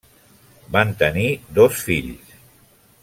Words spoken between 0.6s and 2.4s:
Van tenir dos fills.